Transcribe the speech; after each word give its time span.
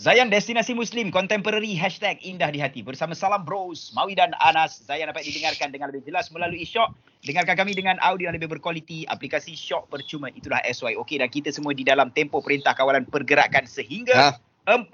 Zayan 0.00 0.32
Destinasi 0.32 0.72
Muslim 0.72 1.12
Contemporary 1.12 1.76
Hashtag 1.76 2.16
Indah 2.24 2.48
di 2.48 2.56
Hati. 2.56 2.80
Bersama 2.80 3.12
Salam 3.12 3.44
Bros 3.44 3.92
Mawi 3.92 4.16
dan 4.16 4.32
Anas. 4.40 4.80
Zayan 4.80 5.12
dapat 5.12 5.28
didengarkan 5.28 5.68
dengan 5.68 5.92
lebih 5.92 6.08
jelas 6.08 6.32
melalui 6.32 6.64
Shock. 6.64 6.96
Dengarkan 7.20 7.52
kami 7.52 7.76
dengan 7.76 8.00
audio 8.00 8.32
yang 8.32 8.36
lebih 8.40 8.48
berkualiti. 8.48 9.04
Aplikasi 9.12 9.52
Shock 9.52 9.92
percuma. 9.92 10.32
Itulah 10.32 10.64
SYOK 10.64 11.20
Dan 11.20 11.28
kita 11.28 11.52
semua 11.52 11.76
di 11.76 11.84
dalam 11.84 12.08
tempoh 12.16 12.40
perintah 12.40 12.72
kawalan 12.72 13.04
pergerakan 13.04 13.68
Sehingga 13.68 14.40
ha? 14.64 14.72
14 14.72 14.88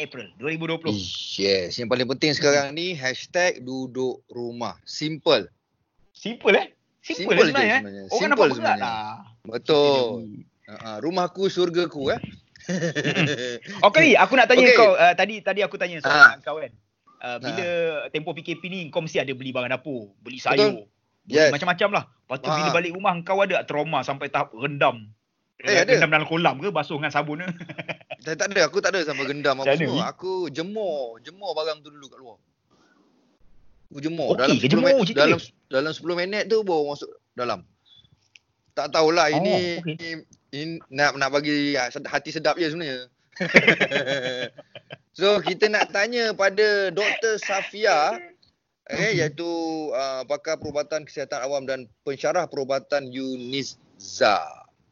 April 0.00 0.32
2020 0.40 0.96
Yes. 1.36 1.76
Yang 1.76 1.88
paling 1.92 2.08
penting 2.16 2.32
sekarang 2.32 2.72
ni 2.72 2.96
Hashtag 2.96 3.60
duduk 3.60 4.24
rumah. 4.32 4.80
Simple. 4.88 5.44
Simple 6.16 6.56
eh? 6.56 6.66
Simple, 7.04 7.36
Simple 7.36 7.52
sebenarnya, 7.52 7.78
sebenarnya. 7.84 8.04
Orang 8.08 8.20
Simple 8.32 8.48
nampak 8.48 8.76
lah 8.80 9.12
Betul. 9.44 10.40
Uh, 10.64 10.96
Rumahku 11.04 11.52
syurgaku 11.52 12.16
eh 12.16 12.20
Okey, 13.88 14.14
aku 14.14 14.32
nak 14.36 14.46
tanya 14.48 14.66
okay. 14.68 14.76
kau 14.76 14.92
uh, 14.92 15.14
tadi 15.16 15.40
tadi 15.40 15.60
aku 15.64 15.76
tanya 15.80 16.04
soalan 16.04 16.36
ha. 16.36 16.44
kau 16.44 16.60
kan. 16.60 16.72
Uh, 17.18 17.38
bila 17.42 17.66
ha. 17.66 18.06
tempoh 18.12 18.36
PKP 18.36 18.62
ni 18.70 18.80
kau 18.92 19.02
mesti 19.02 19.18
ada 19.18 19.32
beli 19.32 19.50
barang 19.50 19.72
dapur, 19.72 20.12
beli 20.20 20.38
sayur. 20.38 20.84
Yes. 21.28 21.52
Macam-macam 21.52 21.88
lah. 21.92 22.04
Lepas 22.08 22.38
tu 22.40 22.48
ha. 22.48 22.56
bila 22.56 22.68
balik 22.72 22.92
rumah 22.96 23.12
kau 23.24 23.40
ada 23.40 23.64
trauma 23.64 24.04
sampai 24.04 24.28
tahap 24.28 24.52
rendam. 24.56 25.08
Eh, 25.64 25.82
ada. 25.82 25.90
Rendam 25.90 26.12
dalam 26.14 26.28
kolam 26.28 26.56
ke 26.62 26.70
basuh 26.70 27.00
dengan 27.00 27.10
sabun 27.10 27.42
ke? 27.42 27.48
tak, 28.24 28.34
tak 28.38 28.46
ada, 28.54 28.70
aku 28.70 28.78
tak 28.78 28.94
ada 28.94 29.02
sampai 29.02 29.26
rendam 29.26 29.58
apa 29.58 29.74
semua. 29.74 30.12
Aku 30.12 30.46
jemur, 30.52 31.18
jemur 31.24 31.50
barang 31.56 31.82
tu 31.82 31.90
dulu 31.90 32.06
kat 32.06 32.18
luar. 32.20 32.38
Aku 33.88 33.98
jemur 34.04 34.36
okay, 34.36 34.44
dalam, 34.44 34.56
10 34.60 34.68
jemur, 34.68 34.84
minit, 35.00 35.16
dalam 35.16 35.38
dalam 35.72 35.92
10 35.96 36.20
minit 36.20 36.44
tu 36.52 36.60
baru 36.60 36.92
masuk 36.92 37.10
dalam. 37.32 37.64
Tak 38.76 38.94
tahulah 38.94 39.32
oh, 39.32 39.38
ini, 39.42 39.80
okay. 39.80 39.94
ini 39.96 40.08
ini 40.52 40.80
nak 40.88 41.16
nak 41.20 41.30
bagi 41.32 41.76
ya, 41.76 41.92
hati 42.08 42.32
sedap 42.32 42.56
je 42.56 42.72
sebenarnya. 42.72 43.00
so 45.18 45.38
kita 45.44 45.70
nak 45.70 45.94
tanya 45.94 46.34
pada 46.34 46.90
Dr. 46.90 47.38
Safia 47.38 48.18
eh 48.88 49.20
iaitu 49.20 49.46
uh, 49.92 50.24
pakar 50.24 50.56
perubatan 50.56 51.04
kesihatan 51.04 51.44
awam 51.44 51.68
dan 51.68 51.84
pensyarah 52.02 52.48
perubatan 52.48 53.12
Unizza. 53.12 54.40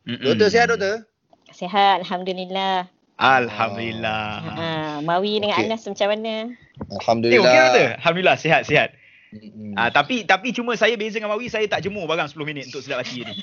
Doktor 0.05 0.49
sihat 0.53 0.67
doktor? 0.71 1.09
Sihat 1.51 2.05
alhamdulillah. 2.05 2.87
Alhamdulillah. 3.17 4.45
Ha, 4.45 4.67
Mawi 5.01 5.41
dengan 5.41 5.57
okay. 5.57 5.73
Anas 5.73 5.89
macam 5.89 6.09
mana? 6.13 6.53
Alhamdulillah. 7.01 7.41
Eh, 7.41 7.49
okay, 7.49 7.57
doktor? 7.65 7.89
Alhamdulillah 8.05 8.37
sihat 8.37 8.63
sihat. 8.69 8.89
Mm-hmm. 9.35 9.75
Uh, 9.75 9.91
tapi 9.91 10.23
tapi 10.23 10.55
cuma 10.55 10.79
saya 10.79 10.95
beza 10.95 11.19
dengan 11.19 11.35
Mawi 11.35 11.51
saya 11.51 11.67
tak 11.67 11.83
jemur 11.83 12.07
barang 12.07 12.31
10 12.31 12.39
minit 12.47 12.71
untuk 12.71 12.83
sedap 12.83 13.03
hati 13.03 13.27
ni. 13.27 13.35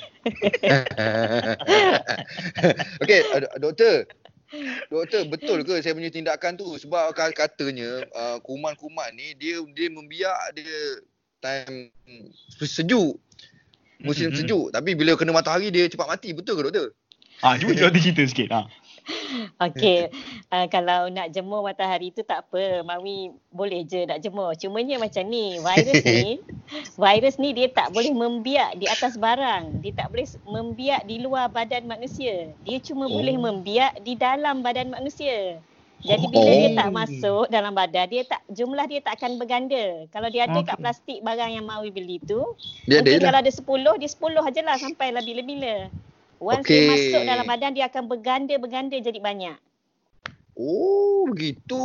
Okey, 3.04 3.20
doktor. 3.60 4.08
Doktor, 4.88 5.22
betul 5.28 5.66
ke 5.66 5.82
saya 5.82 5.98
punya 5.98 6.14
tindakan 6.14 6.56
tu 6.56 6.78
sebab 6.78 7.12
katanya 7.34 8.06
uh, 8.14 8.38
kuman-kuman 8.46 9.10
ni 9.18 9.34
dia 9.36 9.60
dia 9.74 9.88
membiak 9.92 10.38
dia 10.56 11.04
time 11.44 11.92
sejuk. 12.62 13.20
Musim 14.04 14.32
mm-hmm. 14.32 14.40
sejuk 14.40 14.66
tapi 14.72 14.96
bila 14.96 15.20
kena 15.20 15.36
matahari 15.36 15.68
dia 15.68 15.92
cepat 15.92 16.08
mati. 16.08 16.32
Betul 16.32 16.62
ke 16.62 16.64
doktor? 16.70 16.96
Ah, 17.44 17.60
cuba 17.60 17.76
cerita 17.76 18.24
sikit. 18.24 18.48
Ha. 18.56 18.72
Okey, 19.66 20.12
uh, 20.52 20.66
kalau 20.72 21.12
nak 21.12 21.32
jemur 21.36 21.64
matahari 21.64 22.12
tu 22.16 22.24
tak 22.24 22.48
apa. 22.48 22.84
Mami 22.88 23.36
boleh 23.52 23.84
je 23.84 24.08
nak 24.08 24.24
jemur. 24.24 24.56
Cumanya 24.56 25.00
macam 25.00 25.24
ni, 25.28 25.60
virus 25.60 26.04
ni, 26.04 26.40
virus 27.04 27.36
ni 27.40 27.50
dia 27.52 27.68
tak 27.72 27.92
boleh 27.92 28.12
membiak 28.16 28.80
di 28.80 28.88
atas 28.88 29.20
barang. 29.20 29.84
Dia 29.84 29.92
tak 29.96 30.08
boleh 30.12 30.28
membiak 30.48 31.02
di 31.08 31.20
luar 31.24 31.52
badan 31.52 31.86
manusia. 31.88 32.52
Dia 32.64 32.78
cuma 32.80 33.08
oh. 33.08 33.12
boleh 33.12 33.36
membiak 33.36 34.00
di 34.02 34.16
dalam 34.16 34.64
badan 34.64 34.92
manusia. 34.92 35.60
Jadi 36.04 36.26
bila 36.28 36.52
oh. 36.52 36.60
dia 36.60 36.72
tak 36.76 36.90
masuk 36.92 37.46
dalam 37.48 37.72
badan, 37.72 38.06
dia 38.12 38.28
tak 38.28 38.44
jumlah 38.52 38.84
dia 38.92 39.00
tak 39.00 39.24
akan 39.24 39.40
berganda. 39.40 40.04
Kalau 40.12 40.28
dia 40.28 40.44
ada 40.52 40.60
okay. 40.60 40.76
kat 40.76 40.78
plastik 40.84 41.20
barang 41.24 41.52
yang 41.56 41.64
Mawi 41.64 41.96
beli 41.96 42.20
tu, 42.28 42.44
dia 42.84 43.00
mungkin 43.00 43.24
ada 43.24 43.28
kalau 43.32 43.40
ada 43.40 43.52
10, 43.96 44.04
dia 44.04 44.10
10 44.12 44.52
ajalah 44.52 44.76
sampai 44.84 45.16
bila-bila. 45.16 45.88
Once 46.44 46.68
okay. 46.68 46.76
dia 46.76 46.92
masuk 46.92 47.22
dalam 47.24 47.46
badan 47.48 47.72
dia 47.72 47.88
akan 47.88 48.04
berganda-berganda 48.12 49.00
jadi 49.00 49.20
banyak. 49.24 49.58
Oh, 50.54 51.26
begitu. 51.32 51.82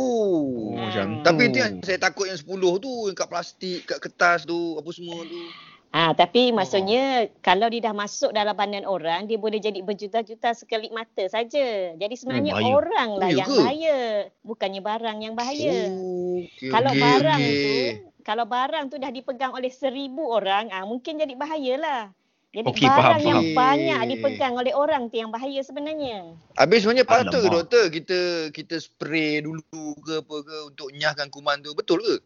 Hmm. 0.75 0.77
Macam. 0.77 1.07
Tapi 1.25 1.41
itu 1.49 1.57
yang 1.57 1.81
saya 1.81 1.97
takut 1.97 2.29
yang 2.29 2.37
10 2.37 2.45
tu 2.83 2.91
yang 3.09 3.17
kat 3.17 3.29
plastik, 3.31 3.87
kat 3.87 3.97
kertas 4.03 4.45
tu, 4.45 4.77
apa 4.77 4.89
semua 4.93 5.25
tu. 5.25 5.41
Ah, 5.89 6.13
tapi 6.13 6.53
maksudnya 6.53 7.25
oh. 7.25 7.41
kalau 7.41 7.65
dia 7.65 7.89
dah 7.89 7.97
masuk 7.97 8.29
dalam 8.29 8.53
badan 8.53 8.85
orang, 8.85 9.25
dia 9.25 9.41
boleh 9.41 9.57
jadi 9.57 9.81
berjuta-juta 9.81 10.53
sekelip 10.53 10.93
mata 10.93 11.25
saja. 11.25 11.97
Jadi 11.97 12.13
sebenarnya 12.13 12.61
hmm, 12.61 12.69
orang 12.69 13.09
lah 13.17 13.29
oh, 13.33 13.33
yang 13.33 13.49
ke? 13.49 13.57
bahaya, 13.57 13.97
bukannya 14.45 14.81
barang 14.85 15.17
yang 15.17 15.33
bahaya. 15.33 15.89
Oh, 15.89 16.45
okay, 16.45 16.69
kalau 16.69 16.93
okay, 16.93 17.01
barang 17.01 17.41
okay. 17.41 17.57
tu, 17.57 17.73
kalau 18.21 18.45
barang 18.45 18.85
tu 18.93 18.95
dah 19.01 19.09
dipegang 19.09 19.49
oleh 19.57 19.73
seribu 19.73 20.29
orang, 20.29 20.69
ah 20.69 20.85
mungkin 20.85 21.17
jadi 21.17 21.33
bahayalah. 21.33 22.13
Jadi 22.49 22.65
okay, 22.65 22.89
barang 22.89 23.21
faham, 23.21 23.29
yang 23.29 23.41
faham. 23.45 23.57
banyak 23.61 23.99
dipegang 24.09 24.53
oleh 24.57 24.73
orang 24.73 25.05
tu 25.13 25.21
yang 25.21 25.29
bahaya 25.29 25.61
sebenarnya. 25.61 26.33
Habis 26.57 26.81
sebenarnya 26.81 27.05
patut 27.05 27.45
ke 27.45 27.49
doktor 27.53 27.83
kita 27.93 28.19
kita 28.49 28.81
spray 28.81 29.45
dulu 29.45 29.93
ke 30.01 30.17
apa 30.17 30.35
ke 30.41 30.55
untuk 30.73 30.89
nyahkan 30.97 31.29
kuman 31.29 31.61
tu 31.61 31.77
betul 31.77 32.01
ke? 32.01 32.17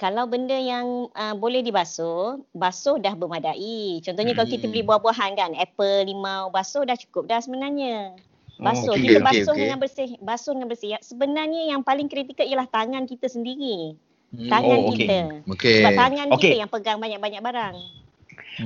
Kalau 0.00 0.24
benda 0.24 0.56
yang 0.56 1.12
uh, 1.12 1.36
boleh 1.36 1.60
dibasuh, 1.60 2.40
basuh 2.56 2.96
dah 2.96 3.12
bermadai. 3.12 4.00
Contohnya 4.00 4.32
hmm. 4.32 4.40
kalau 4.40 4.48
kita 4.50 4.66
beli 4.72 4.82
hmm. 4.82 4.90
buah-buahan 4.90 5.32
kan, 5.36 5.50
apple, 5.54 6.08
limau, 6.08 6.50
basuh 6.50 6.82
dah 6.82 6.96
cukup 6.96 7.28
dah 7.28 7.38
sebenarnya. 7.44 8.16
Basuh, 8.58 8.90
oh, 8.90 8.96
okay, 8.96 9.06
kita 9.06 9.18
okay, 9.20 9.26
basuh 9.26 9.52
okay. 9.54 9.60
dengan 9.66 9.78
bersih, 9.78 10.10
basuh 10.18 10.52
dengan 10.56 10.68
bersih. 10.72 10.90
Sebenarnya 10.98 11.62
yang 11.70 11.84
paling 11.84 12.08
kritikal 12.08 12.46
ialah 12.46 12.66
tangan 12.72 13.06
kita 13.06 13.28
sendiri. 13.28 13.94
Hmm. 14.34 14.50
Tangan 14.50 14.78
oh, 14.80 14.90
okay. 14.90 14.96
kita. 14.96 15.18
Okay. 15.54 15.78
Sebab 15.84 15.92
tangan 15.94 16.26
okay. 16.32 16.40
kita 16.42 16.56
yang 16.56 16.70
pegang 16.72 16.98
banyak-banyak 16.98 17.42
barang. 17.44 17.76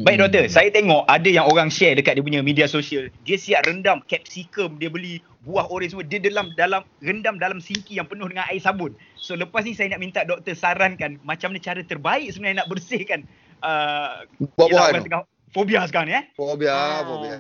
Baik 0.05 0.17
doktor, 0.21 0.45
saya 0.53 0.69
tengok 0.69 1.09
ada 1.09 1.29
yang 1.29 1.47
orang 1.49 1.73
share 1.73 1.97
dekat 1.97 2.19
dia 2.19 2.25
punya 2.25 2.41
media 2.45 2.67
sosial. 2.69 3.09
Dia 3.25 3.37
siap 3.41 3.65
rendam 3.65 4.05
capsicum, 4.05 4.77
dia 4.77 4.93
beli 4.93 5.25
buah 5.49 5.69
orange 5.73 5.97
semua. 5.97 6.05
Dia 6.05 6.21
dalam 6.21 6.53
dalam 6.55 6.83
rendam 7.01 7.41
dalam 7.41 7.59
sinki 7.59 7.97
yang 7.97 8.07
penuh 8.07 8.29
dengan 8.29 8.45
air 8.53 8.61
sabun. 8.61 8.93
So 9.17 9.39
lepas 9.39 9.65
ni 9.65 9.73
saya 9.73 9.95
nak 9.97 10.01
minta 10.05 10.21
doktor 10.29 10.53
sarankan 10.53 11.17
macam 11.25 11.53
mana 11.53 11.61
cara 11.63 11.81
terbaik 11.81 12.29
sebenarnya 12.33 12.65
nak 12.65 12.69
bersihkan 12.69 13.25
uh, 13.65 14.29
buah-buahan. 14.59 15.05
Tengah 15.05 15.23
fobia 15.53 15.85
sekarang 15.89 16.09
ni 16.13 16.15
eh. 16.21 16.25
Fobia, 16.37 16.73
ah. 16.73 17.01
fobia. 17.07 17.37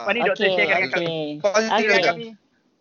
Lepas 0.00 0.12
ni 0.16 0.20
doktor 0.24 0.46
okay, 0.48 0.56
share 0.56 0.68
dengan 0.68 0.80
okay. 0.80 0.94
kami. 0.96 1.18
Okay. 1.42 2.02
kami. 2.06 2.28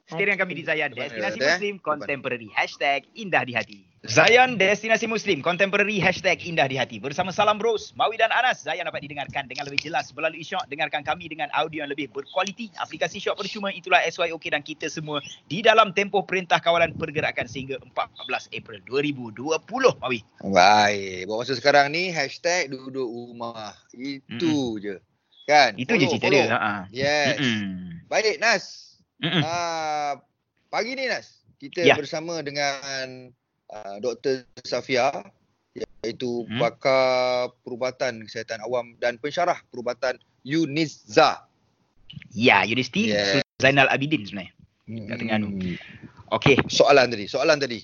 Setia 0.10 0.26
dengan 0.26 0.42
kami 0.42 0.58
di 0.58 0.66
Zayan 0.66 0.90
Destinasi 0.90 1.38
Muslim 1.38 1.78
Contemporary. 1.86 2.50
Hashtag 2.58 3.06
Indah 3.14 3.46
di 3.46 3.54
Hati. 3.54 3.86
Zayan 4.10 4.58
Destinasi 4.58 5.06
Muslim 5.06 5.46
Contemporary 5.46 6.02
Hashtag 6.02 6.42
Indah 6.50 6.66
di 6.66 6.82
Hati. 6.82 6.98
Bersama 6.98 7.30
Salam 7.30 7.62
Bros 7.62 7.94
Mawi 7.94 8.18
dan 8.18 8.34
Anas. 8.34 8.66
Zayan 8.66 8.90
dapat 8.90 9.06
didengarkan 9.06 9.46
dengan 9.46 9.70
lebih 9.70 9.86
jelas 9.86 10.10
Melalui 10.18 10.42
Shock 10.42 10.66
Dengarkan 10.66 11.06
kami 11.06 11.30
dengan 11.30 11.54
audio 11.54 11.86
yang 11.86 11.94
lebih 11.94 12.10
berkualiti. 12.10 12.74
Aplikasi 12.82 13.22
Shock 13.22 13.38
percuma 13.38 13.70
itulah 13.70 14.02
SYOK 14.02 14.50
dan 14.50 14.66
kita 14.66 14.90
semua 14.90 15.22
Di 15.46 15.62
dalam 15.62 15.94
tempoh 15.94 16.26
perintah 16.26 16.58
kawalan 16.58 16.90
pergerakan 16.98 17.46
Sehingga 17.46 17.78
14 17.94 18.50
April 18.50 18.82
2020 18.90 19.62
Mawi. 20.02 20.26
Baik. 20.42 21.30
Buat 21.30 21.38
masa 21.46 21.54
sekarang 21.54 21.94
ni 21.94 22.10
Hashtag 22.10 22.74
duduk 22.74 23.06
rumah. 23.06 23.78
Itu 23.94 24.26
mm-hmm. 24.26 24.82
je. 24.82 24.96
Kan? 25.46 25.78
Itu 25.78 25.94
follow, 25.94 26.02
je 26.02 26.06
cerita 26.18 26.28
follow. 26.34 26.46
dia 26.50 26.58
ha. 26.58 26.74
Yes. 26.90 27.38
Mm-hmm. 27.38 28.10
Baik 28.10 28.42
Nas 28.42 28.89
Uh, 29.20 30.16
pagi 30.72 30.96
ni 30.96 31.12
Nas, 31.12 31.44
kita 31.60 31.84
ya. 31.84 32.00
bersama 32.00 32.40
dengan 32.40 33.28
uh, 33.68 33.98
Dr. 34.00 34.48
Safia 34.64 35.12
iaitu 35.76 36.48
hmm. 36.48 36.60
pakar 36.60 37.52
perubatan 37.68 38.24
kesihatan 38.24 38.64
awam 38.64 38.96
dan 39.04 39.20
pensyarah 39.20 39.60
perubatan 39.68 40.16
Unizza. 40.48 41.44
Ya, 42.32 42.64
Universiti 42.64 43.12
yeah. 43.12 43.44
Zainal 43.60 43.92
Abidin 43.92 44.24
sebenarnya. 44.24 44.56
Hmm. 44.88 45.06
Kat 45.12 45.16
Terengganu. 45.20 45.48
Okey. 46.32 46.56
Soalan 46.72 47.12
tadi, 47.12 47.26
soalan 47.28 47.60
tadi. 47.60 47.84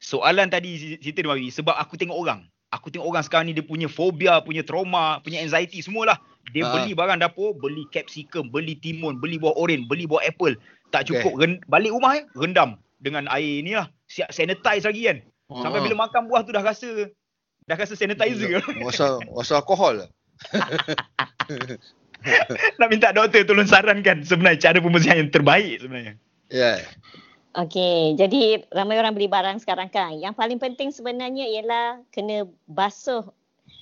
Soalan 0.00 0.48
tadi 0.48 0.96
cerita 0.96 1.20
dia 1.20 1.52
sebab 1.52 1.76
aku 1.76 2.00
tengok 2.00 2.16
orang. 2.16 2.48
Aku 2.72 2.88
tengok 2.88 3.04
orang 3.04 3.24
sekarang 3.26 3.46
ni 3.50 3.54
dia 3.54 3.66
punya 3.66 3.90
fobia, 3.90 4.40
punya 4.40 4.64
trauma, 4.64 5.20
punya 5.20 5.44
anxiety 5.44 5.84
semualah. 5.84 6.16
Dia 6.52 6.66
ha. 6.66 6.72
beli 6.74 6.94
barang 6.94 7.22
dapur, 7.22 7.54
beli 7.56 7.86
capsicum, 7.94 8.50
beli 8.50 8.74
timun, 8.78 9.18
beli 9.18 9.38
buah 9.38 9.54
oren, 9.56 9.86
beli 9.86 10.06
buah 10.06 10.22
apple. 10.26 10.54
Tak 10.90 11.06
cukup. 11.06 11.38
Okay. 11.38 11.42
Ren- 11.46 11.62
balik 11.70 11.94
rumah 11.94 12.18
eh, 12.18 12.24
rendam 12.34 12.78
dengan 12.98 13.30
air 13.30 13.62
ni 13.62 13.78
lah. 13.78 13.86
Siap 14.10 14.34
sanitize 14.34 14.86
lagi 14.86 15.06
kan. 15.06 15.18
Ha. 15.50 15.62
Sampai 15.66 15.80
bila 15.86 16.06
makan 16.06 16.26
buah 16.26 16.42
tu 16.42 16.50
dah 16.50 16.62
rasa 16.62 17.10
dah 17.70 17.76
rasa 17.78 17.94
sanitizer 17.94 18.58
ke. 18.58 18.60
Rasa 18.82 19.22
rasa 19.22 19.62
alkohol. 19.62 20.10
Nak 22.80 22.88
minta 22.92 23.16
doktor 23.16 23.48
tolong 23.48 23.64
sarankan 23.64 24.28
sebenarnya 24.28 24.60
cara 24.60 24.78
pembersihan 24.82 25.24
yang 25.24 25.32
terbaik 25.32 25.80
sebenarnya. 25.80 26.14
Ya. 26.50 26.76
Yeah. 26.76 26.78
Okey, 27.50 28.14
jadi 28.14 28.62
ramai 28.70 29.02
orang 29.02 29.18
beli 29.18 29.26
barang 29.26 29.58
sekarang 29.58 29.90
kan. 29.90 30.14
Yang 30.14 30.38
paling 30.38 30.62
penting 30.62 30.94
sebenarnya 30.94 31.50
ialah 31.50 31.98
kena 32.14 32.46
basuh 32.70 33.26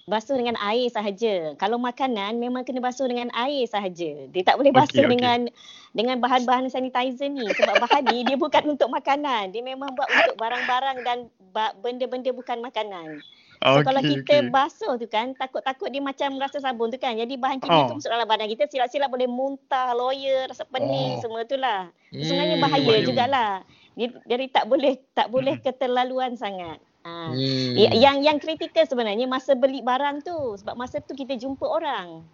basuh 0.08 0.34
dengan 0.40 0.56
air 0.64 0.88
sahaja. 0.88 1.52
Kalau 1.60 1.76
makanan 1.76 2.40
memang 2.40 2.64
kena 2.64 2.80
basuh 2.80 3.04
dengan 3.04 3.28
air 3.36 3.68
sahaja. 3.68 4.26
Dia 4.32 4.42
tak 4.42 4.56
boleh 4.56 4.72
basuh 4.72 5.04
okay, 5.04 5.04
okay. 5.04 5.12
dengan 5.12 5.38
dengan 5.92 6.16
bahan-bahan 6.24 6.72
sanitizer 6.72 7.28
ni 7.28 7.44
sebab 7.52 7.76
bahan 7.84 8.08
ni 8.08 8.24
dia 8.24 8.40
bukan 8.40 8.74
untuk 8.74 8.88
makanan. 8.88 9.52
Dia 9.52 9.60
memang 9.60 9.92
buat 9.92 10.08
untuk 10.08 10.36
barang-barang 10.40 10.98
dan 11.04 11.18
benda-benda 11.84 12.32
bukan 12.32 12.64
makanan. 12.64 13.20
So 13.58 13.82
okay, 13.82 13.84
kalau 13.90 14.02
kita 14.06 14.34
okay. 14.38 14.48
basuh 14.48 14.94
tu 14.96 15.06
kan 15.10 15.34
takut-takut 15.34 15.90
dia 15.90 15.98
macam 15.98 16.38
rasa 16.38 16.62
sabun 16.62 16.88
tu 16.88 16.96
kan. 16.96 17.12
Jadi 17.18 17.36
bahan 17.36 17.58
kimia 17.60 17.84
oh. 17.84 17.86
tu 17.90 17.94
masuk 18.00 18.08
dalam 18.08 18.24
badan 18.24 18.48
kita 18.48 18.70
silap-silap 18.70 19.10
boleh 19.10 19.26
muntah, 19.26 19.92
lawyer, 19.98 20.46
rasa 20.46 20.62
pening 20.64 21.18
oh. 21.18 21.20
semua 21.20 21.42
tu 21.44 21.58
lah. 21.58 21.90
Sebenarnya 22.14 22.56
hmm, 22.56 22.64
bahaya 22.64 22.94
jugalah. 23.02 23.52
Jadi 23.98 24.44
tak 24.54 24.64
boleh 24.70 24.94
tak 25.12 25.28
boleh 25.28 25.58
hmm. 25.58 25.64
keterlaluan 25.66 26.38
sangat. 26.38 26.78
Ha. 27.08 27.32
Hmm. 27.32 27.72
Yang 27.76 28.16
yang 28.24 28.38
kritikal 28.38 28.84
sebenarnya 28.84 29.24
masa 29.24 29.56
beli 29.56 29.80
barang 29.80 30.20
tu 30.24 30.36
sebab 30.60 30.76
masa 30.76 31.00
tu 31.00 31.16
kita 31.16 31.40
jumpa 31.40 31.64
orang. 31.64 32.24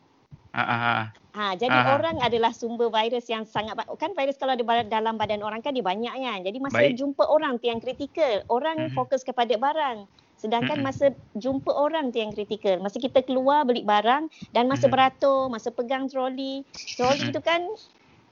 Ha, 0.54 0.62
ha. 0.62 0.98
ha 1.34 1.46
jadi 1.58 1.74
ha. 1.74 1.98
orang 1.98 2.22
adalah 2.22 2.54
sumber 2.54 2.86
virus 2.86 3.26
yang 3.26 3.42
sangat 3.42 3.74
kan 3.98 4.14
virus 4.14 4.38
kalau 4.38 4.54
ada 4.54 4.86
dalam 4.86 5.18
badan 5.18 5.42
orang 5.42 5.62
kan 5.62 5.74
dia 5.74 5.82
banyak 5.82 6.14
kan. 6.14 6.38
Jadi 6.42 6.58
masa 6.62 6.78
Baik. 6.82 6.98
jumpa 6.98 7.22
orang 7.26 7.58
tu 7.58 7.70
yang 7.70 7.82
kritikal. 7.82 8.42
Orang 8.50 8.90
hmm. 8.90 8.94
fokus 8.94 9.22
kepada 9.26 9.54
barang. 9.54 10.06
Sedangkan 10.38 10.82
hmm. 10.82 10.86
masa 10.86 11.06
jumpa 11.38 11.70
orang 11.72 12.14
tu 12.14 12.22
yang 12.22 12.30
kritikal. 12.30 12.78
Masa 12.78 13.02
kita 13.02 13.24
keluar 13.24 13.66
beli 13.66 13.82
barang 13.82 14.30
dan 14.54 14.70
masa 14.70 14.86
hmm. 14.86 14.94
beratur, 14.94 15.50
masa 15.50 15.74
pegang 15.74 16.06
troli. 16.06 16.62
Troli 16.94 17.30
hmm. 17.30 17.34
tu 17.34 17.40
kan 17.42 17.64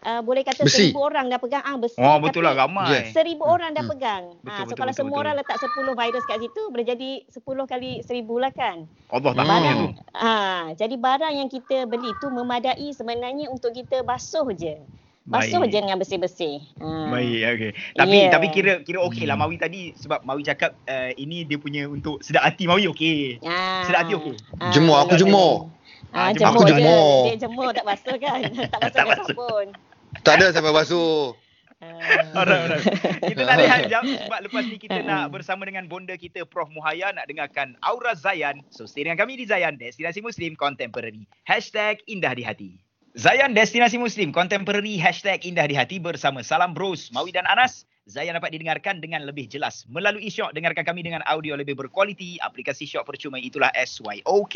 uh, 0.02 0.20
boleh 0.20 0.42
kata 0.42 0.66
besi. 0.66 0.90
seribu 0.90 1.00
orang 1.02 1.30
dah 1.30 1.38
pegang 1.38 1.64
ah 1.64 1.76
besi. 1.78 1.98
Oh 1.98 2.18
betul 2.18 2.42
lah 2.44 2.54
ramai. 2.54 3.10
Seribu 3.14 3.44
hmm. 3.46 3.54
orang 3.54 3.70
dah 3.74 3.84
hmm. 3.86 3.92
pegang. 3.94 4.24
Betul, 4.42 4.50
ha, 4.50 4.54
so 4.58 4.62
betul, 4.66 4.76
kalau 4.78 4.92
betul, 4.92 5.00
semua 5.00 5.16
betul. 5.16 5.22
orang 5.22 5.34
letak 5.38 5.58
sepuluh 5.62 5.92
virus 5.94 6.24
kat 6.26 6.38
situ 6.42 6.62
boleh 6.68 6.86
jadi 6.86 7.10
sepuluh 7.30 7.64
kali 7.64 7.90
seribu 8.04 8.34
lah 8.42 8.52
kan. 8.52 8.84
Allah 9.12 9.32
tak 9.34 9.44
barang, 9.46 9.78
tu. 9.78 9.88
Ha, 10.18 10.32
jadi 10.76 10.94
barang 10.98 11.34
yang 11.38 11.48
kita 11.48 11.86
beli 11.86 12.10
tu 12.18 12.28
memadai 12.32 12.88
sebenarnya 12.94 13.48
untuk 13.48 13.72
kita 13.72 14.02
basuh 14.02 14.50
je. 14.54 14.76
Basuh 15.22 15.62
Baik. 15.62 15.70
je 15.70 15.78
dengan 15.78 15.98
bersih-bersih. 16.02 16.58
Ha. 16.82 17.14
Baik, 17.14 17.40
okey. 17.54 17.70
Tapi 17.94 18.16
yeah. 18.26 18.32
tapi 18.34 18.46
kira 18.50 18.82
kira 18.82 18.98
okey 19.06 19.22
lah 19.22 19.38
Mawi 19.38 19.54
tadi 19.54 19.94
sebab 19.94 20.26
Mawi 20.26 20.42
cakap 20.42 20.74
uh, 20.90 21.14
ini 21.14 21.46
dia 21.46 21.62
punya 21.62 21.86
untuk 21.86 22.18
sedap 22.26 22.42
hati 22.42 22.66
Mawi 22.66 22.90
okey. 22.90 23.38
Ha. 23.46 23.86
Sedap 23.86 24.02
hati 24.02 24.18
okey. 24.18 24.34
Ha. 24.58 24.74
Jemur 24.74 24.98
aku 24.98 25.14
jemur. 25.14 25.70
Ha, 26.10 26.34
jemur. 26.34 26.58
Aku 26.58 26.62
jemur. 26.66 27.30
Dia, 27.30 27.38
dia 27.38 27.46
jemur 27.46 27.70
tak 27.70 27.86
basuh 27.86 28.16
kan. 28.18 28.40
tak 28.74 28.78
basuh 28.82 28.96
tak 28.98 29.04
dengan 29.06 29.26
sabun. 29.30 29.66
Tak 30.20 30.36
ada 30.36 30.52
sampai 30.52 30.76
basuh. 30.76 31.32
Alright, 32.38 32.70
alright. 32.70 32.86
Kita 33.26 33.42
tak 33.42 33.58
lihat 33.58 33.80
jam 33.90 34.06
sebab 34.06 34.46
lepas 34.46 34.62
ni 34.70 34.78
kita 34.78 35.02
nak 35.02 35.28
bersama 35.34 35.66
dengan 35.66 35.90
bonda 35.90 36.14
kita 36.14 36.46
Prof 36.46 36.70
Muhaya 36.70 37.10
nak 37.10 37.26
dengarkan 37.26 37.74
Aura 37.82 38.14
Zayan. 38.14 38.62
So 38.70 38.86
stay 38.86 39.02
dengan 39.02 39.18
kami 39.18 39.34
di 39.34 39.50
Zayan, 39.50 39.74
Destinasi 39.82 40.22
Muslim 40.22 40.54
Contemporary. 40.54 41.26
Hashtag 41.42 41.98
Indah 42.06 42.38
di 42.38 42.46
Hati. 42.46 42.78
Zayan, 43.18 43.50
Destinasi 43.50 43.98
Muslim 43.98 44.30
Contemporary. 44.30 44.94
Hashtag 44.94 45.42
Indah 45.42 45.66
di 45.66 45.74
Hati 45.74 45.98
bersama 45.98 46.46
Salam 46.46 46.70
Bros, 46.70 47.10
Mawi 47.10 47.34
dan 47.34 47.50
Anas. 47.50 47.82
Zayan 48.06 48.34
dapat 48.34 48.50
didengarkan 48.50 48.98
dengan 48.98 49.22
lebih 49.26 49.46
jelas 49.46 49.86
melalui 49.86 50.26
Syok. 50.26 50.54
Dengarkan 50.54 50.82
kami 50.82 51.06
dengan 51.06 51.22
audio 51.26 51.54
lebih 51.54 51.78
berkualiti. 51.78 52.34
Aplikasi 52.42 52.82
Syok 52.82 53.10
percuma 53.10 53.38
itulah 53.38 53.70
SYOK. 53.74 54.54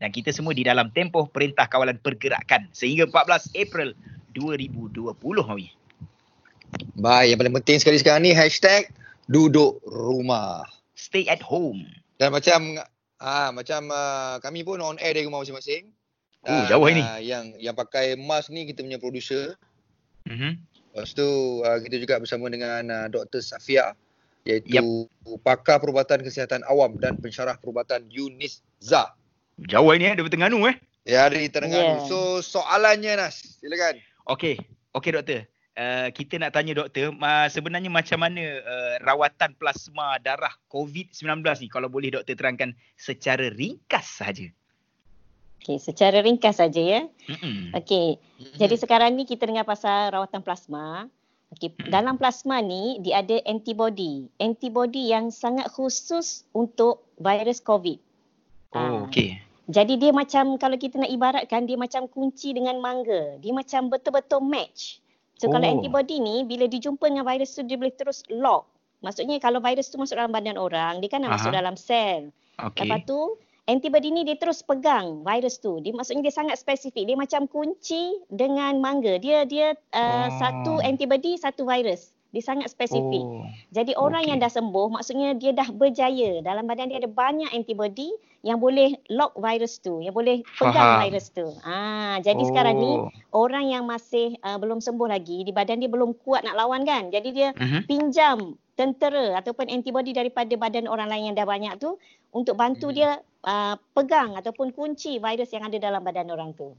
Dan 0.00 0.12
kita 0.12 0.32
semua 0.32 0.52
di 0.56 0.64
dalam 0.64 0.88
tempoh 0.92 1.28
Perintah 1.28 1.68
Kawalan 1.68 2.00
Pergerakan 2.00 2.68
sehingga 2.72 3.04
14 3.08 3.52
April 3.52 3.92
2020 4.36 5.16
Mawi. 5.48 5.72
Baik, 7.00 7.26
yang 7.32 7.38
paling 7.40 7.56
penting 7.62 7.78
sekali 7.80 7.96
sekarang 7.96 8.28
ni 8.28 8.36
hashtag 8.36 8.92
duduk 9.32 9.80
rumah. 9.88 10.60
Stay 10.92 11.24
at 11.26 11.40
home. 11.40 11.88
Dan 12.20 12.36
macam 12.36 12.80
ah 13.16 13.48
macam 13.48 13.88
uh, 13.88 14.36
kami 14.44 14.60
pun 14.60 14.80
on 14.84 15.00
air 15.00 15.16
dari 15.16 15.24
rumah 15.24 15.40
masing-masing. 15.40 15.88
Oh, 16.44 16.52
uh, 16.52 16.64
jauh 16.68 16.86
ini. 16.88 17.00
Uh, 17.00 17.20
yang 17.20 17.44
yang 17.56 17.72
pakai 17.72 18.14
mask 18.16 18.52
ni 18.52 18.68
kita 18.68 18.84
punya 18.84 19.00
producer. 19.00 19.56
Mhm. 20.28 20.60
Lepas 20.96 21.12
tu 21.12 21.28
uh, 21.64 21.78
kita 21.80 21.96
juga 22.00 22.14
bersama 22.20 22.48
dengan 22.48 22.82
uh, 22.88 23.06
Dr. 23.12 23.40
Safia 23.44 23.92
iaitu 24.46 24.70
yep. 25.10 25.42
pakar 25.42 25.82
perubatan 25.82 26.22
kesihatan 26.22 26.62
awam 26.70 26.94
dan 27.02 27.18
pensyarah 27.18 27.58
perubatan 27.58 28.06
Yunis 28.06 28.62
Za. 28.78 29.10
Jauh 29.66 29.90
ini 29.90 30.06
eh, 30.06 30.14
dari 30.14 30.30
Terengganu 30.30 30.70
eh. 30.70 30.76
Ya, 31.02 31.26
dari 31.26 31.50
Terengganu. 31.50 32.06
Yeah. 32.06 32.08
So 32.08 32.18
soalannya 32.40 33.18
Nas, 33.18 33.58
silakan. 33.58 33.98
Okey, 34.26 34.58
okey 34.90 35.10
doktor. 35.14 35.40
Uh, 35.76 36.08
kita 36.10 36.40
nak 36.40 36.56
tanya 36.56 36.72
doktor, 36.72 37.12
uh, 37.14 37.46
sebenarnya 37.52 37.92
macam 37.92 38.16
mana 38.16 38.42
uh, 38.64 38.94
rawatan 39.04 39.52
plasma 39.54 40.16
darah 40.18 40.50
COVID-19 40.72 41.44
ni 41.62 41.68
kalau 41.68 41.86
boleh 41.86 42.10
doktor 42.10 42.34
terangkan 42.34 42.74
secara 42.98 43.52
ringkas 43.54 44.18
saja. 44.18 44.50
Okey, 45.62 45.78
secara 45.78 46.26
ringkas 46.26 46.58
saja 46.58 46.82
ya. 46.82 47.00
Okey. 47.78 48.18
Jadi 48.58 48.74
sekarang 48.74 49.14
ni 49.14 49.30
kita 49.30 49.46
dengar 49.46 49.62
pasal 49.62 50.10
rawatan 50.10 50.42
plasma. 50.42 51.06
Okey, 51.54 51.70
mm. 51.78 51.94
dalam 51.94 52.18
plasma 52.18 52.58
ni 52.58 52.98
dia 53.06 53.22
ada 53.22 53.38
antibody. 53.46 54.26
Antibody 54.42 55.14
yang 55.14 55.30
sangat 55.30 55.70
khusus 55.70 56.42
untuk 56.50 57.06
virus 57.22 57.62
COVID. 57.62 57.98
Oh, 58.74 59.06
okey. 59.06 59.45
Jadi 59.66 59.98
dia 59.98 60.14
macam 60.14 60.54
kalau 60.62 60.78
kita 60.78 61.02
nak 61.02 61.10
ibaratkan 61.10 61.66
dia 61.66 61.74
macam 61.74 62.06
kunci 62.06 62.54
dengan 62.54 62.78
mangga. 62.78 63.38
Dia 63.42 63.50
macam 63.50 63.90
betul-betul 63.90 64.42
match. 64.46 65.02
So 65.36 65.50
oh. 65.50 65.52
kalau 65.52 65.66
antibody 65.66 66.22
ni 66.22 66.46
bila 66.46 66.70
dijumpa 66.70 67.02
dengan 67.02 67.26
virus 67.26 67.58
tu 67.58 67.66
dia 67.66 67.74
boleh 67.74 67.92
terus 67.92 68.22
lock. 68.30 68.70
Maksudnya 69.04 69.36
kalau 69.42 69.60
virus 69.60 69.92
tu 69.92 70.00
masuk 70.00 70.16
dalam 70.16 70.32
badan 70.32 70.56
orang, 70.56 71.04
dia 71.04 71.10
kan 71.12 71.20
nak 71.20 71.34
Aha. 71.34 71.36
masuk 71.36 71.52
dalam 71.52 71.74
sel. 71.76 72.32
Okay. 72.56 72.88
Lepas 72.88 73.04
tu 73.04 73.36
antibody 73.68 74.08
ni 74.08 74.24
dia 74.24 74.40
terus 74.40 74.64
pegang 74.64 75.20
virus 75.20 75.60
tu. 75.60 75.82
Dia 75.84 75.92
maksudnya 75.92 76.24
dia 76.24 76.34
sangat 76.34 76.56
spesifik. 76.56 77.04
Dia 77.04 77.18
macam 77.18 77.44
kunci 77.44 78.24
dengan 78.32 78.80
mangga. 78.80 79.20
Dia 79.20 79.44
dia 79.44 79.76
uh, 79.92 80.00
oh. 80.00 80.26
satu 80.40 80.72
antibody 80.80 81.36
satu 81.36 81.68
virus. 81.68 82.15
Dia 82.36 82.44
sangat 82.44 82.68
spesifik. 82.68 83.24
Oh. 83.24 83.48
Jadi 83.72 83.96
orang 83.96 84.28
okay. 84.28 84.28
yang 84.28 84.38
dah 84.44 84.52
sembuh 84.52 84.92
maksudnya 84.92 85.32
dia 85.32 85.56
dah 85.56 85.72
berjaya. 85.72 86.44
Dalam 86.44 86.68
badan 86.68 86.92
dia 86.92 87.00
ada 87.00 87.08
banyak 87.08 87.48
antibody 87.56 88.12
yang 88.44 88.60
boleh 88.60 88.92
lock 89.08 89.32
virus 89.40 89.80
tu, 89.80 90.04
yang 90.04 90.12
boleh 90.12 90.44
pegang 90.60 91.00
Faham. 91.00 91.02
virus 91.08 91.32
tu. 91.32 91.48
Ah, 91.64 92.20
jadi 92.20 92.44
oh. 92.44 92.46
sekarang 92.52 92.76
ni 92.76 92.92
orang 93.32 93.72
yang 93.72 93.88
masih 93.88 94.36
uh, 94.44 94.60
belum 94.60 94.84
sembuh 94.84 95.08
lagi, 95.08 95.48
di 95.48 95.50
badan 95.56 95.80
dia 95.80 95.88
belum 95.88 96.12
kuat 96.20 96.44
nak 96.44 96.60
lawan 96.60 96.84
kan. 96.84 97.08
Jadi 97.08 97.28
dia 97.32 97.56
uh-huh. 97.56 97.88
pinjam 97.88 98.60
tentera 98.76 99.40
ataupun 99.40 99.72
antibody 99.72 100.12
daripada 100.12 100.52
badan 100.60 100.84
orang 100.86 101.08
lain 101.08 101.32
yang 101.32 101.36
dah 101.40 101.48
banyak 101.48 101.80
tu 101.80 101.96
untuk 102.36 102.60
bantu 102.60 102.92
hmm. 102.92 102.96
dia 103.00 103.10
uh, 103.48 103.74
pegang 103.96 104.36
ataupun 104.36 104.76
kunci 104.76 105.16
virus 105.16 105.48
yang 105.56 105.64
ada 105.64 105.80
dalam 105.80 106.04
badan 106.04 106.28
orang 106.28 106.52
tu. 106.52 106.76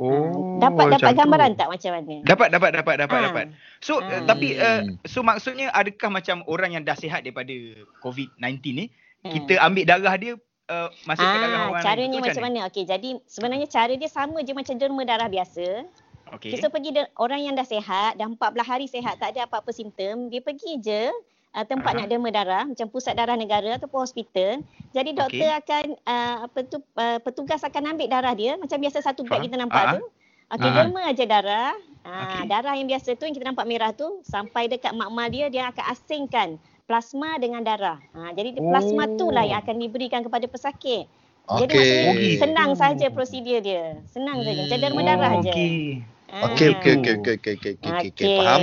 Oh, 0.00 0.56
dapat 0.56 0.96
dapat 0.96 1.12
gambaran 1.12 1.50
tu. 1.52 1.58
tak 1.60 1.68
macam 1.68 1.90
mana? 1.92 2.14
Dapat 2.24 2.48
dapat 2.48 2.70
dapat 2.72 2.94
dapat 3.04 3.18
ha. 3.20 3.24
dapat. 3.28 3.44
So 3.84 4.00
ha. 4.00 4.08
uh, 4.08 4.22
tapi 4.24 4.56
uh, 4.56 4.96
so 5.04 5.20
maksudnya 5.20 5.68
adakah 5.76 6.08
macam 6.08 6.40
orang 6.48 6.72
yang 6.72 6.88
dah 6.88 6.96
sihat 6.96 7.20
daripada 7.20 7.52
COVID-19 8.00 8.64
ni 8.72 8.88
hmm. 8.88 9.32
kita 9.36 9.60
ambil 9.60 9.84
darah 9.84 10.16
dia 10.16 10.40
uh, 10.72 10.88
masuk 11.04 11.20
ha. 11.20 11.32
ke 11.36 11.38
darah 11.44 11.60
orang 11.68 11.84
Caranya 11.84 12.16
macam, 12.16 12.32
macam 12.32 12.44
mana? 12.48 12.58
Okey, 12.72 12.84
jadi 12.88 13.08
sebenarnya 13.28 13.68
cara 13.68 13.92
dia 13.92 14.08
sama 14.08 14.40
je 14.40 14.56
macam 14.56 14.74
derma 14.80 15.02
darah 15.04 15.28
biasa. 15.28 15.84
Okey. 16.32 16.56
Kita 16.56 16.72
pergi 16.72 16.90
de- 16.96 17.12
orang 17.20 17.44
yang 17.44 17.52
dah 17.52 17.68
sihat, 17.68 18.16
dah 18.16 18.24
14 18.24 18.40
hari 18.64 18.86
sihat, 18.88 19.20
tak 19.20 19.36
ada 19.36 19.44
apa-apa 19.44 19.68
simptom, 19.68 20.32
dia 20.32 20.40
pergi 20.40 20.80
je 20.80 21.12
uh, 21.54 21.64
tempat 21.66 21.92
uh-huh. 21.94 22.06
nak 22.06 22.10
derma 22.10 22.30
darah 22.30 22.64
macam 22.66 22.86
pusat 22.90 23.14
darah 23.18 23.34
negara 23.34 23.76
ataupun 23.78 24.00
hospital. 24.02 24.62
Jadi 24.94 25.10
doktor 25.14 25.48
okay. 25.50 25.60
akan 25.62 25.84
uh, 26.06 26.36
apa 26.50 26.58
tu 26.66 26.78
uh, 26.98 27.18
petugas 27.22 27.62
akan 27.62 27.96
ambil 27.96 28.08
darah 28.10 28.34
dia 28.34 28.58
macam 28.58 28.78
biasa 28.78 29.02
satu 29.02 29.26
beg 29.26 29.46
kita 29.46 29.56
nampak 29.58 29.82
uh-huh. 29.82 29.96
tu. 29.98 30.04
Okey 30.50 30.66
uh-huh. 30.66 30.78
derma 30.82 31.00
aja 31.06 31.24
darah. 31.26 31.72
Uh, 32.00 32.16
okay. 32.26 32.42
darah 32.48 32.74
yang 32.74 32.88
biasa 32.88 33.12
tu 33.14 33.28
yang 33.28 33.36
kita 33.36 33.46
nampak 33.52 33.66
merah 33.68 33.92
tu 33.92 34.24
sampai 34.24 34.66
dekat 34.66 34.96
makmal 34.96 35.28
dia 35.28 35.52
dia 35.52 35.68
akan 35.68 35.84
asingkan 35.92 36.48
plasma 36.90 37.38
dengan 37.38 37.62
darah. 37.62 38.02
Ha, 38.18 38.34
jadi 38.34 38.58
oh. 38.58 38.66
plasma 38.66 39.06
tu 39.14 39.30
lah 39.30 39.46
yang 39.46 39.62
akan 39.62 39.78
diberikan 39.78 40.26
kepada 40.26 40.50
pesakit. 40.50 41.06
Jadi 41.46 41.70
okay. 41.70 42.02
maksudnya 42.10 42.40
senang 42.42 42.70
saja 42.74 43.06
prosedur 43.14 43.62
dia. 43.62 43.94
Senang 44.10 44.42
saja. 44.42 44.66
Macam 44.66 44.78
derma 44.82 45.02
darah 45.06 45.32
oh, 45.38 45.42
je. 45.46 45.54
Okey 46.30 46.66
okey 46.78 46.92
okey 46.98 47.14
okey 47.14 47.34
okey 47.36 47.72
okey 47.78 48.10
okey 48.10 48.26
faham. 48.42 48.60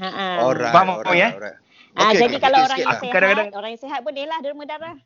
Ha 0.00 0.08
ah. 0.10 0.36
Alright. 0.44 0.72
Faham 0.72 0.88
alright, 1.00 1.16
ya? 1.16 1.28
Alright. 1.32 1.61
Ah, 1.92 2.10
okay, 2.12 2.24
jadi 2.24 2.36
kalau 2.40 2.58
orang 2.64 2.78
yang 2.80 2.96
sihat, 2.96 3.12
kadang-kadang. 3.12 3.48
orang 3.52 3.70
yang 3.76 3.82
sihat 3.84 4.00
boleh 4.00 4.24
lah 4.24 4.38
derma 4.40 4.64
darah. 4.64 4.96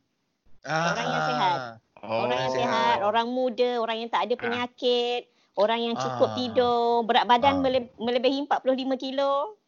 Ah. 0.62 0.94
Orang 0.94 1.06
yang 1.06 1.24
sihat. 1.26 1.58
Oh. 1.96 2.20
Orang 2.28 2.38
yang 2.38 2.52
sihat, 2.54 2.98
orang 3.02 3.26
muda, 3.30 3.70
orang 3.82 3.96
yang 4.04 4.10
tak 4.10 4.22
ada 4.30 4.34
ah. 4.34 4.40
penyakit, 4.40 5.22
ah. 5.26 5.62
orang 5.66 5.80
yang 5.82 5.94
cukup 5.98 6.30
ah. 6.30 6.36
tidur, 6.38 7.02
berat 7.02 7.24
badan 7.26 7.54
ah. 7.58 7.82
melebihi 7.98 8.46
45 8.46 9.02
kilo. 9.02 9.58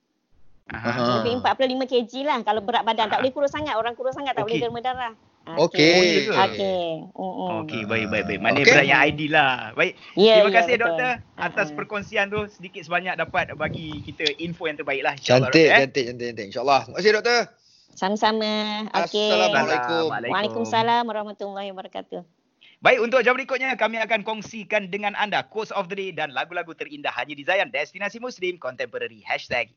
Ah. 0.71 1.25
Lebih 1.25 1.43
45 1.43 1.91
kg 1.91 2.13
lah 2.29 2.39
kalau 2.45 2.61
berat 2.63 2.85
badan. 2.87 3.09
Tak 3.09 3.19
boleh 3.25 3.33
kurus 3.35 3.51
sangat. 3.51 3.75
Orang 3.75 3.97
kurus 3.99 4.15
sangat 4.15 4.37
tak 4.37 4.45
okay. 4.45 4.61
boleh 4.61 4.63
derma 4.69 4.81
darah. 4.85 5.13
Okey. 5.57 6.29
Okey. 6.29 7.09
Okey. 7.17 7.49
Okey, 7.65 7.83
baik 7.89 8.07
baik 8.13 8.25
baik. 8.29 8.41
Mana 8.45 8.61
okay. 8.61 8.85
yang 8.85 9.01
ideal 9.01 9.33
lah. 9.39 9.53
Baik. 9.73 9.97
Yeah, 10.13 10.45
Terima 10.45 10.51
yeah, 10.51 10.57
kasih 10.61 10.75
betul. 10.77 10.85
doktor 10.85 11.11
atas 11.41 11.67
uh-huh. 11.71 11.77
perkongsian 11.81 12.27
tu 12.29 12.41
sedikit 12.53 12.83
sebanyak 12.85 13.15
dapat 13.17 13.57
bagi 13.57 14.05
kita 14.05 14.29
info 14.37 14.69
yang 14.69 14.77
terbaik 14.77 15.01
lah. 15.01 15.15
Cantik, 15.17 15.71
eh. 15.71 15.89
cantik, 15.89 16.05
cantik, 16.13 16.27
cantik. 16.35 16.45
InsyaAllah. 16.53 16.81
Terima 16.85 16.97
kasih 17.01 17.13
doktor. 17.17 17.41
Sama-sama. 17.97 18.53
Okey. 19.07 19.31
Assalamualaikum. 19.33 20.05
Waalaikumsalam 20.13 21.03
warahmatullahi 21.09 21.73
wabarakatuh. 21.73 22.23
Baik, 22.79 23.03
untuk 23.03 23.27
jam 23.27 23.35
berikutnya 23.35 23.75
kami 23.75 23.99
akan 23.99 24.23
kongsikan 24.23 24.87
dengan 24.87 25.19
anda 25.19 25.43
quotes 25.43 25.75
of 25.75 25.91
the 25.91 25.99
day 25.99 26.11
dan 26.15 26.31
lagu-lagu 26.31 26.71
terindah 26.79 27.11
hanya 27.11 27.35
di 27.35 27.43
Zayan 27.43 27.75
Destinasi 27.75 28.23
Muslim 28.23 28.55
Contemporary 28.55 29.25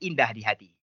Indah 0.05 0.29
di 0.37 0.45
Hati. 0.45 0.69